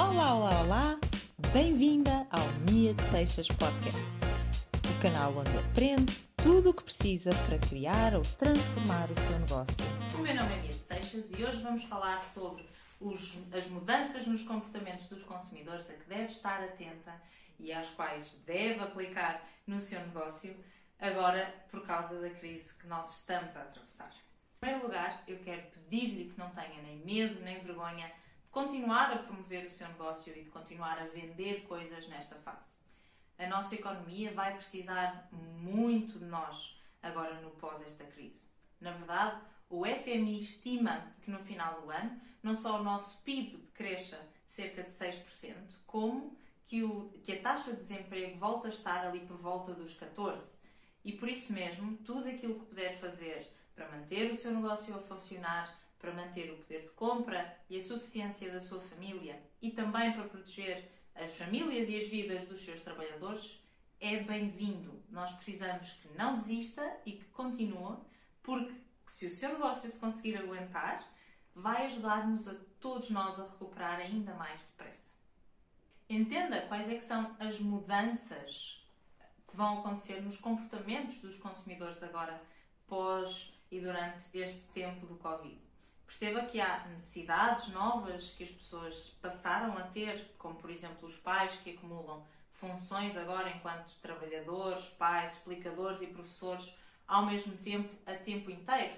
Olá, 0.00 0.34
olá, 0.34 0.60
olá! 0.62 1.00
Bem-vinda 1.52 2.26
ao 2.30 2.48
Mia 2.70 2.94
de 2.94 3.02
Seixas 3.10 3.46
Podcast, 3.48 4.00
o 4.88 5.02
canal 5.02 5.36
onde 5.36 5.58
aprende 5.58 6.18
tudo 6.42 6.70
o 6.70 6.74
que 6.74 6.84
precisa 6.84 7.30
para 7.46 7.58
criar 7.58 8.14
ou 8.14 8.22
transformar 8.22 9.10
o 9.10 9.20
seu 9.20 9.38
negócio. 9.38 9.76
O 10.14 10.22
meu 10.22 10.34
nome 10.34 10.54
é 10.54 10.62
Mia 10.62 10.72
de 10.72 10.78
Seixas 10.78 11.26
e 11.38 11.44
hoje 11.44 11.62
vamos 11.62 11.84
falar 11.84 12.22
sobre 12.22 12.66
os, 12.98 13.42
as 13.52 13.66
mudanças 13.66 14.26
nos 14.26 14.42
comportamentos 14.42 15.06
dos 15.06 15.22
consumidores 15.22 15.90
a 15.90 15.92
que 15.92 16.08
deve 16.08 16.32
estar 16.32 16.64
atenta 16.64 17.20
e 17.58 17.70
às 17.70 17.90
quais 17.90 18.42
deve 18.46 18.80
aplicar 18.80 19.46
no 19.66 19.78
seu 19.78 20.00
negócio, 20.00 20.56
agora 20.98 21.54
por 21.70 21.86
causa 21.86 22.18
da 22.18 22.30
crise 22.30 22.72
que 22.72 22.86
nós 22.86 23.18
estamos 23.18 23.54
a 23.54 23.60
atravessar. 23.60 24.08
Em 24.08 24.60
primeiro 24.60 24.86
lugar, 24.86 25.22
eu 25.28 25.38
quero 25.40 25.60
pedir-lhe 25.72 26.30
que 26.30 26.38
não 26.38 26.48
tenha 26.52 26.80
nem 26.82 27.04
medo 27.04 27.42
nem 27.42 27.60
vergonha 27.60 28.10
de 28.50 28.52
continuar 28.52 29.12
a 29.12 29.18
promover 29.18 29.64
o 29.64 29.70
seu 29.70 29.86
negócio 29.88 30.36
e 30.36 30.42
de 30.42 30.50
continuar 30.50 30.98
a 30.98 31.06
vender 31.06 31.62
coisas 31.68 32.08
nesta 32.08 32.34
fase. 32.34 32.68
A 33.38 33.46
nossa 33.46 33.76
economia 33.76 34.32
vai 34.32 34.54
precisar 34.54 35.28
muito 35.32 36.18
de 36.18 36.24
nós 36.24 36.78
agora 37.00 37.40
no 37.40 37.50
pós 37.52 37.80
esta 37.80 38.04
crise. 38.04 38.44
Na 38.80 38.90
verdade, 38.90 39.40
o 39.68 39.86
FMI 39.86 40.40
estima 40.40 41.06
que 41.22 41.30
no 41.30 41.38
final 41.38 41.80
do 41.80 41.90
ano 41.90 42.20
não 42.42 42.56
só 42.56 42.80
o 42.80 42.82
nosso 42.82 43.18
PIB 43.22 43.68
cresça 43.72 44.20
cerca 44.48 44.82
de 44.82 44.90
6%, 44.90 45.54
como 45.86 46.36
que, 46.66 46.82
o, 46.82 47.08
que 47.22 47.32
a 47.32 47.40
taxa 47.40 47.72
de 47.72 47.82
desemprego 47.82 48.36
volta 48.38 48.66
a 48.66 48.70
estar 48.70 49.06
ali 49.06 49.20
por 49.20 49.36
volta 49.36 49.72
dos 49.74 49.96
14%. 49.96 50.40
E 51.04 51.12
por 51.12 51.28
isso 51.28 51.52
mesmo, 51.52 51.96
tudo 51.98 52.28
aquilo 52.28 52.60
que 52.60 52.66
puder 52.66 52.98
fazer 52.98 53.48
para 53.74 53.88
manter 53.88 54.30
o 54.32 54.36
seu 54.36 54.52
negócio 54.52 54.94
a 54.94 54.98
funcionar, 54.98 55.80
para 56.00 56.12
manter 56.12 56.50
o 56.50 56.56
poder 56.56 56.82
de 56.82 56.90
compra 56.90 57.56
e 57.68 57.78
a 57.78 57.82
suficiência 57.82 58.50
da 58.50 58.60
sua 58.60 58.80
família 58.80 59.40
e 59.60 59.70
também 59.70 60.12
para 60.12 60.28
proteger 60.28 60.90
as 61.14 61.34
famílias 61.36 61.88
e 61.88 61.96
as 61.98 62.08
vidas 62.08 62.48
dos 62.48 62.64
seus 62.64 62.80
trabalhadores, 62.80 63.62
é 64.00 64.16
bem-vindo. 64.22 65.02
Nós 65.10 65.30
precisamos 65.34 65.92
que 65.92 66.08
não 66.16 66.38
desista 66.38 66.82
e 67.04 67.12
que 67.12 67.24
continue, 67.26 67.98
porque 68.42 68.72
se 69.06 69.26
o 69.26 69.34
seu 69.34 69.52
negócio 69.52 69.90
se 69.90 69.98
conseguir 69.98 70.38
aguentar, 70.38 71.06
vai 71.54 71.86
ajudar-nos 71.86 72.48
a 72.48 72.54
todos 72.80 73.10
nós 73.10 73.38
a 73.38 73.44
recuperar 73.44 74.00
ainda 74.00 74.32
mais 74.34 74.62
depressa. 74.62 75.10
Entenda 76.08 76.62
quais 76.62 76.88
é 76.88 76.98
são 76.98 77.36
as 77.38 77.60
mudanças 77.60 78.82
que 79.46 79.56
vão 79.56 79.80
acontecer 79.80 80.22
nos 80.22 80.38
comportamentos 80.38 81.18
dos 81.20 81.38
consumidores 81.38 82.02
agora 82.02 82.42
pós 82.86 83.52
e 83.70 83.80
durante 83.80 84.36
este 84.38 84.68
tempo 84.72 85.06
do 85.06 85.16
Covid. 85.16 85.69
Perceba 86.10 86.42
que 86.42 86.60
há 86.60 86.88
necessidades 86.88 87.68
novas 87.68 88.30
que 88.30 88.42
as 88.42 88.50
pessoas 88.50 89.16
passaram 89.22 89.78
a 89.78 89.82
ter, 89.82 90.34
como 90.36 90.56
por 90.56 90.68
exemplo 90.68 91.08
os 91.08 91.14
pais 91.14 91.52
que 91.62 91.70
acumulam 91.70 92.26
funções 92.54 93.16
agora 93.16 93.48
enquanto 93.48 93.94
trabalhadores, 94.02 94.86
pais, 94.98 95.34
explicadores 95.34 96.02
e 96.02 96.08
professores 96.08 96.74
ao 97.06 97.26
mesmo 97.26 97.56
tempo, 97.58 97.94
a 98.04 98.14
tempo 98.14 98.50
inteiro. 98.50 98.96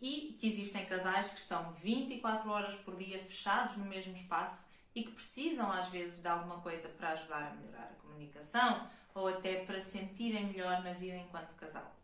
E 0.00 0.36
que 0.38 0.46
existem 0.46 0.86
casais 0.86 1.30
que 1.30 1.40
estão 1.40 1.72
24 1.82 2.48
horas 2.48 2.76
por 2.76 2.94
dia 2.94 3.18
fechados 3.24 3.76
no 3.76 3.84
mesmo 3.84 4.14
espaço 4.14 4.68
e 4.94 5.02
que 5.02 5.10
precisam 5.10 5.70
às 5.70 5.88
vezes 5.88 6.22
de 6.22 6.28
alguma 6.28 6.60
coisa 6.60 6.88
para 6.90 7.10
ajudar 7.10 7.50
a 7.50 7.54
melhorar 7.54 7.90
a 7.90 8.00
comunicação 8.00 8.88
ou 9.12 9.26
até 9.26 9.64
para 9.64 9.80
sentirem 9.80 10.46
melhor 10.46 10.80
na 10.84 10.92
vida 10.92 11.16
enquanto 11.16 11.56
casal 11.56 12.01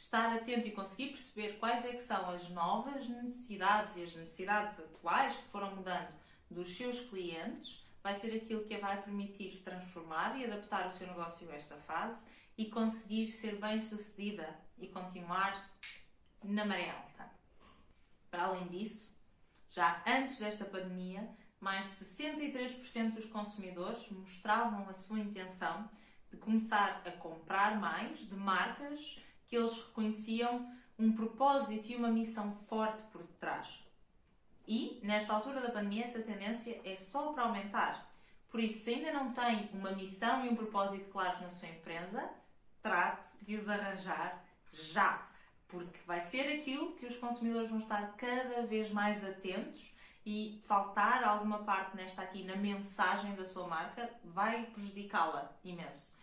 estar 0.00 0.34
atento 0.34 0.66
e 0.66 0.72
conseguir 0.72 1.08
perceber 1.10 1.58
quais 1.58 1.84
é 1.84 1.92
que 1.92 2.02
são 2.02 2.30
as 2.30 2.48
novas 2.48 3.06
necessidades 3.06 3.96
e 3.96 4.02
as 4.02 4.16
necessidades 4.16 4.80
atuais 4.80 5.36
que 5.36 5.48
foram 5.48 5.76
mudando 5.76 6.08
dos 6.50 6.74
seus 6.74 7.00
clientes, 7.00 7.86
vai 8.02 8.14
ser 8.14 8.34
aquilo 8.34 8.64
que 8.64 8.74
a 8.74 8.80
vai 8.80 9.02
permitir 9.02 9.62
transformar 9.62 10.38
e 10.38 10.44
adaptar 10.46 10.88
o 10.88 10.96
seu 10.96 11.06
negócio 11.06 11.48
a 11.50 11.54
esta 11.54 11.76
fase 11.76 12.24
e 12.56 12.70
conseguir 12.70 13.30
ser 13.30 13.60
bem 13.60 13.78
sucedida 13.78 14.58
e 14.78 14.88
continuar 14.88 15.70
na 16.42 16.64
maré 16.64 16.90
alta. 16.90 17.30
Para 18.30 18.44
além 18.44 18.68
disso, 18.68 19.14
já 19.68 20.02
antes 20.06 20.38
desta 20.38 20.64
pandemia, 20.64 21.28
mais 21.60 21.86
de 21.90 22.06
63% 22.06 23.12
dos 23.12 23.26
consumidores 23.26 24.08
mostravam 24.08 24.88
a 24.88 24.94
sua 24.94 25.20
intenção 25.20 25.90
de 26.30 26.38
começar 26.38 27.02
a 27.04 27.10
comprar 27.10 27.78
mais 27.78 28.20
de 28.20 28.34
marcas 28.34 29.20
que 29.50 29.56
eles 29.56 29.76
reconheciam 29.76 30.72
um 30.96 31.12
propósito 31.12 31.90
e 31.90 31.96
uma 31.96 32.08
missão 32.08 32.54
forte 32.68 33.02
por 33.10 33.22
detrás. 33.22 33.82
E, 34.66 35.00
nesta 35.02 35.32
altura 35.32 35.60
da 35.60 35.72
pandemia, 35.72 36.04
essa 36.04 36.20
tendência 36.20 36.80
é 36.84 36.94
só 36.94 37.32
para 37.32 37.42
aumentar. 37.42 38.08
Por 38.48 38.60
isso, 38.60 38.84
se 38.84 38.94
ainda 38.94 39.12
não 39.12 39.32
tem 39.32 39.68
uma 39.72 39.90
missão 39.90 40.46
e 40.46 40.48
um 40.48 40.54
propósito 40.54 41.10
claros 41.10 41.40
na 41.40 41.50
sua 41.50 41.68
empresa, 41.68 42.30
trate 42.80 43.28
de 43.42 43.56
os 43.56 43.68
arranjar 43.68 44.44
já. 44.72 45.26
Porque 45.66 45.98
vai 46.06 46.20
ser 46.20 46.60
aquilo 46.60 46.92
que 46.92 47.06
os 47.06 47.16
consumidores 47.16 47.70
vão 47.70 47.80
estar 47.80 48.14
cada 48.16 48.62
vez 48.66 48.92
mais 48.92 49.24
atentos 49.24 49.92
e 50.24 50.62
faltar 50.64 51.24
alguma 51.24 51.64
parte 51.64 51.96
nesta 51.96 52.22
aqui 52.22 52.44
na 52.44 52.54
mensagem 52.54 53.34
da 53.34 53.44
sua 53.44 53.66
marca 53.66 54.08
vai 54.22 54.66
prejudicá-la 54.66 55.50
imenso. 55.64 56.16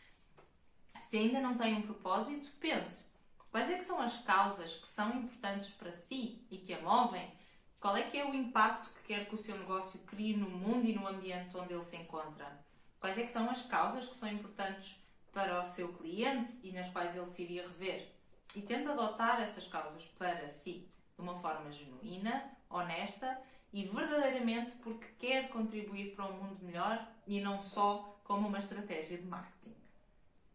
Se 1.05 1.17
ainda 1.17 1.41
não 1.41 1.57
tem 1.57 1.75
um 1.75 1.81
propósito, 1.81 2.49
pense 2.59 3.16
Quais 3.51 3.69
é 3.69 3.77
que 3.77 3.83
são 3.83 3.99
as 4.01 4.17
causas 4.23 4.75
que 4.75 4.87
são 4.87 5.09
importantes 5.17 5.71
para 5.71 5.91
si 5.91 6.45
e 6.51 6.57
que 6.57 6.73
a 6.73 6.81
movem? 6.81 7.31
Qual 7.79 7.95
é 7.95 8.03
que 8.03 8.17
é 8.17 8.25
o 8.25 8.33
impacto 8.33 8.89
que 8.89 9.07
quer 9.07 9.27
que 9.27 9.35
o 9.35 9.37
seu 9.37 9.57
negócio 9.57 9.99
crie 10.01 10.35
no 10.35 10.49
mundo 10.49 10.87
e 10.87 10.93
no 10.93 11.07
ambiente 11.07 11.55
onde 11.55 11.73
ele 11.73 11.85
se 11.85 11.95
encontra? 11.95 12.65
Quais 12.99 13.17
é 13.17 13.23
que 13.23 13.31
são 13.31 13.49
as 13.49 13.63
causas 13.63 14.07
que 14.07 14.15
são 14.15 14.29
importantes 14.29 14.99
para 15.31 15.61
o 15.61 15.65
seu 15.65 15.93
cliente 15.93 16.57
e 16.63 16.71
nas 16.71 16.89
quais 16.89 17.15
ele 17.15 17.27
se 17.27 17.43
iria 17.43 17.67
rever? 17.67 18.11
E 18.55 18.61
tente 18.61 18.89
adotar 18.89 19.41
essas 19.41 19.67
causas 19.67 20.05
para 20.17 20.49
si, 20.49 20.89
de 21.15 21.21
uma 21.21 21.37
forma 21.37 21.71
genuína, 21.71 22.51
honesta 22.69 23.39
e 23.71 23.85
verdadeiramente 23.85 24.71
porque 24.77 25.07
quer 25.19 25.49
contribuir 25.49 26.15
para 26.15 26.25
um 26.25 26.33
mundo 26.33 26.65
melhor 26.65 27.07
e 27.25 27.39
não 27.39 27.61
só 27.61 28.19
como 28.23 28.47
uma 28.47 28.59
estratégia 28.59 29.17
de 29.17 29.25
marketing. 29.25 29.75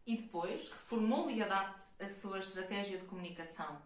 E 0.05 0.17
depois, 0.17 0.69
reformule 0.69 1.35
e 1.35 1.43
adapte 1.43 1.85
a 1.99 2.09
sua 2.09 2.39
estratégia 2.39 2.97
de 2.97 3.05
comunicação 3.05 3.81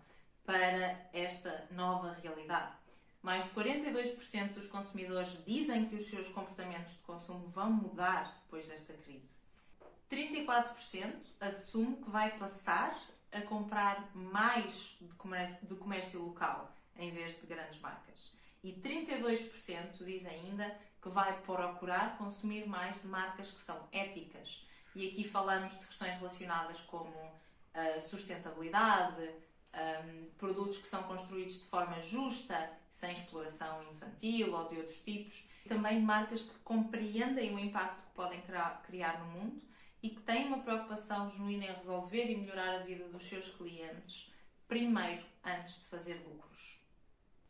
para 0.45 1.09
esta 1.13 1.67
nova 1.71 2.13
realidade. 2.23 2.75
Mais 3.21 3.43
de 3.43 3.49
42% 3.51 4.53
dos 4.53 4.67
consumidores 4.67 5.43
dizem 5.45 5.89
que 5.89 5.95
os 5.95 6.07
seus 6.07 6.29
comportamentos 6.29 6.93
de 6.93 6.99
consumo 6.99 7.47
vão 7.47 7.69
mudar 7.69 8.39
depois 8.43 8.67
desta 8.67 8.93
crise. 8.93 9.37
34% 10.09 11.13
assume 11.41 11.97
que 11.97 12.09
vai 12.09 12.37
passar 12.37 12.97
a 13.31 13.41
comprar 13.41 14.09
mais 14.15 14.97
de 15.01 15.13
comércio, 15.15 15.67
de 15.67 15.75
comércio 15.75 16.21
local 16.21 16.73
em 16.95 17.11
vez 17.11 17.39
de 17.39 17.45
grandes 17.45 17.79
marcas. 17.79 18.33
E 18.63 18.71
32% 18.73 20.03
diz 20.05 20.25
ainda 20.25 20.79
que 21.01 21.09
vai 21.09 21.39
procurar 21.41 22.17
consumir 22.17 22.67
mais 22.67 22.99
de 23.01 23.07
marcas 23.07 23.51
que 23.51 23.61
são 23.61 23.87
éticas. 23.91 24.65
E 24.97 25.09
aqui 25.09 25.29
falamos 25.29 25.79
de 25.79 25.85
questões 25.85 26.17
relacionadas 26.17 26.81
como 26.81 27.13
sustentabilidade, 28.01 29.29
um, 29.71 30.25
produtos 30.39 30.79
que 30.79 30.87
são 30.87 31.03
construídos 31.03 31.53
de 31.59 31.67
forma 31.67 32.01
justa, 32.01 32.71
sem 32.91 33.13
exploração 33.13 33.83
infantil 33.91 34.55
ou 34.55 34.67
de 34.67 34.77
outros 34.77 34.99
tipos. 35.03 35.43
Também 35.67 36.01
marcas 36.01 36.41
que 36.41 36.57
compreendem 36.63 37.53
o 37.53 37.59
impacto 37.59 38.01
que 38.07 38.15
podem 38.15 38.41
criar 38.87 39.19
no 39.19 39.25
mundo 39.27 39.61
e 40.01 40.09
que 40.09 40.21
têm 40.21 40.47
uma 40.47 40.63
preocupação 40.63 41.29
genuína 41.29 41.65
em 41.65 41.73
resolver 41.73 42.31
e 42.31 42.35
melhorar 42.35 42.77
a 42.77 42.83
vida 42.83 43.07
dos 43.09 43.23
seus 43.29 43.49
clientes, 43.49 44.33
primeiro, 44.67 45.23
antes 45.45 45.75
de 45.75 45.85
fazer 45.85 46.15
lucros. 46.27 46.79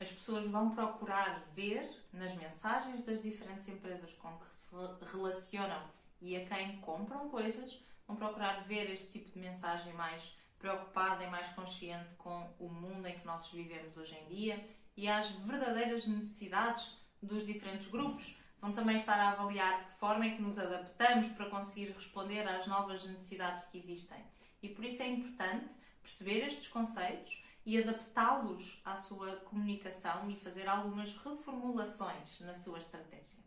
As 0.02 0.10
pessoas 0.10 0.46
vão 0.52 0.76
procurar 0.76 1.46
ver 1.56 1.90
nas 2.12 2.36
mensagens 2.36 3.06
das 3.06 3.24
diferentes 3.24 3.70
empresas 3.70 4.12
com 4.16 4.38
que 4.38 4.54
se 4.54 4.76
relacionam 5.14 5.96
e 6.22 6.36
a 6.36 6.46
quem 6.46 6.78
compram 6.82 7.30
coisas 7.30 7.80
vão 8.08 8.16
procurar 8.16 8.64
ver 8.66 8.90
este 8.92 9.08
tipo 9.08 9.32
de 9.32 9.40
mensagem 9.40 9.94
mais 9.94 10.36
preocupada 10.58 11.24
e 11.24 11.30
mais 11.30 11.48
consciente 11.50 12.10
com 12.18 12.50
o 12.60 12.70
mundo 12.70 13.08
em 13.08 13.20
que 13.20 13.26
nós 13.26 13.48
vivemos 13.52 13.96
hoje 13.96 14.16
em 14.16 14.28
dia 14.28 14.68
e 14.96 15.08
às 15.08 15.30
verdadeiras 15.30 16.08
necessidades 16.08 16.98
dos 17.22 17.46
diferentes 17.46 17.88
grupos. 17.88 18.36
Vão 18.60 18.74
também 18.74 18.98
estar 18.98 19.20
a 19.20 19.32
avaliar 19.32 19.84
de 19.84 19.92
que 19.92 20.00
forma 20.00 20.26
é 20.26 20.32
que 20.32 20.42
nos 20.42 20.58
adaptamos 20.58 21.28
para 21.34 21.50
conseguir 21.50 21.92
responder 21.92 22.48
às 22.48 22.66
novas 22.66 23.06
necessidades 23.06 23.64
que 23.66 23.78
existem. 23.78 24.24
E 24.64 24.70
por 24.70 24.84
isso 24.84 25.04
é 25.04 25.08
importante 25.08 25.76
perceber 26.02 26.48
estes 26.48 26.68
conceitos 26.68 27.44
e 27.64 27.78
adaptá-los 27.78 28.82
à 28.84 28.96
sua 28.96 29.36
comunicação 29.42 30.32
e 30.32 30.36
fazer 30.38 30.68
algumas 30.68 31.16
reformulações 31.18 32.40
na 32.40 32.56
sua 32.56 32.80
estratégia. 32.80 33.38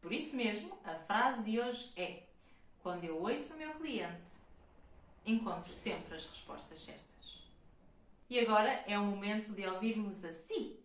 Por 0.00 0.12
isso 0.12 0.34
mesmo, 0.34 0.78
a 0.84 0.94
frase 0.94 1.42
de 1.42 1.60
hoje 1.60 1.92
é: 1.96 2.22
quando 2.82 3.04
eu 3.04 3.20
ouço 3.20 3.54
o 3.54 3.58
meu 3.58 3.74
cliente, 3.74 4.32
encontro 5.26 5.72
sempre 5.72 6.16
as 6.16 6.26
respostas 6.26 6.80
certas. 6.80 7.44
E 8.28 8.38
agora 8.38 8.82
é 8.86 8.98
o 8.98 9.04
momento 9.04 9.52
de 9.52 9.66
ouvirmos 9.66 10.24
a 10.24 10.32
si. 10.32 10.78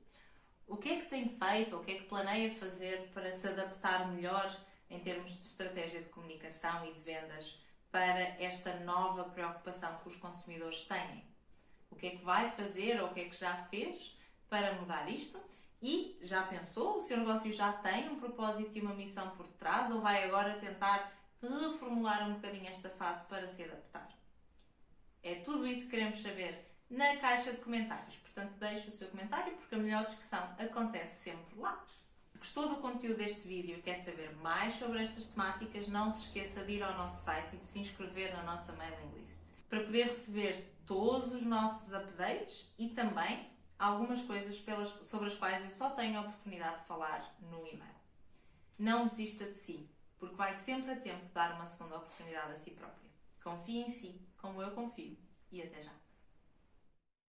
O 0.67 0.77
que 0.77 0.89
é 0.89 0.99
que 1.01 1.09
tem 1.09 1.29
feito, 1.29 1.75
o 1.75 1.83
que 1.83 1.91
é 1.91 1.95
que 1.95 2.05
planeia 2.05 2.53
fazer 2.55 3.09
para 3.13 3.31
se 3.31 3.47
adaptar 3.47 4.11
melhor 4.11 4.55
em 4.89 4.99
termos 4.99 5.31
de 5.33 5.45
estratégia 5.45 6.01
de 6.01 6.09
comunicação 6.09 6.85
e 6.87 6.93
de 6.93 6.99
vendas 7.01 7.59
para 7.91 8.19
esta 8.19 8.79
nova 8.79 9.25
preocupação 9.25 9.97
que 9.99 10.09
os 10.09 10.17
consumidores 10.17 10.85
têm? 10.85 11.23
O 11.89 11.95
que 11.95 12.07
é 12.07 12.09
que 12.11 12.23
vai 12.25 12.49
fazer 12.51 12.99
ou 13.01 13.09
o 13.09 13.13
que 13.13 13.21
é 13.21 13.29
que 13.29 13.37
já 13.37 13.55
fez 13.65 14.17
para 14.49 14.73
mudar 14.73 15.09
isto? 15.09 15.39
E 15.87 16.17
já 16.19 16.41
pensou? 16.41 16.97
O 16.97 17.01
seu 17.03 17.15
negócio 17.15 17.53
já 17.53 17.71
tem 17.71 18.09
um 18.09 18.19
propósito 18.19 18.75
e 18.75 18.81
uma 18.81 18.95
missão 18.95 19.29
por 19.37 19.45
trás 19.49 19.91
ou 19.91 20.01
vai 20.01 20.23
agora 20.23 20.55
tentar 20.55 21.13
reformular 21.39 22.27
um 22.27 22.33
bocadinho 22.33 22.67
esta 22.67 22.89
fase 22.89 23.23
para 23.27 23.47
se 23.47 23.61
adaptar? 23.61 24.09
É 25.21 25.35
tudo 25.35 25.67
isso 25.67 25.83
que 25.83 25.91
queremos 25.91 26.23
saber 26.23 26.75
na 26.89 27.17
caixa 27.17 27.51
de 27.51 27.57
comentários. 27.57 28.15
Portanto, 28.15 28.53
deixe 28.57 28.89
o 28.89 28.91
seu 28.93 29.09
comentário 29.09 29.55
porque 29.57 29.75
a 29.75 29.77
melhor 29.77 30.07
discussão 30.07 30.55
acontece 30.57 31.23
sempre 31.23 31.59
lá. 31.59 31.85
Se 32.33 32.39
gostou 32.39 32.67
do 32.67 32.77
conteúdo 32.77 33.17
deste 33.17 33.47
vídeo 33.47 33.77
e 33.77 33.81
quer 33.83 34.03
saber 34.03 34.35
mais 34.37 34.73
sobre 34.73 35.03
estas 35.03 35.27
temáticas, 35.27 35.87
não 35.87 36.11
se 36.11 36.25
esqueça 36.25 36.63
de 36.63 36.71
ir 36.71 36.83
ao 36.83 36.97
nosso 36.97 37.23
site 37.23 37.57
e 37.57 37.57
de 37.57 37.65
se 37.67 37.77
inscrever 37.77 38.35
na 38.35 38.41
nossa 38.41 38.73
mailing 38.73 39.19
list 39.19 39.37
para 39.69 39.83
poder 39.83 40.07
receber 40.07 40.65
todos 40.87 41.31
os 41.31 41.45
nossos 41.45 41.93
updates 41.93 42.73
e 42.79 42.89
também 42.89 43.53
algumas 43.77 44.21
coisas 44.21 44.59
pelas, 44.59 44.89
sobre 45.05 45.27
as 45.27 45.35
quais 45.35 45.63
eu 45.63 45.71
só 45.71 45.89
tenho 45.91 46.17
a 46.17 46.21
oportunidade 46.21 46.81
de 46.81 46.87
falar 46.87 47.35
no 47.39 47.67
e-mail. 47.67 47.95
Não 48.77 49.07
desista 49.07 49.45
de 49.45 49.55
si, 49.55 49.89
porque 50.17 50.35
vai 50.35 50.53
sempre 50.53 50.91
a 50.91 50.99
tempo 50.99 51.25
de 51.25 51.31
dar 51.31 51.55
uma 51.55 51.65
segunda 51.65 51.97
oportunidade 51.97 52.53
a 52.53 52.59
si 52.59 52.71
próprio. 52.71 53.09
Confie 53.43 53.83
em 53.83 53.89
si, 53.89 54.21
como 54.37 54.61
eu 54.61 54.71
confio, 54.71 55.17
e 55.51 55.61
até 55.61 55.81
já. 55.81 55.91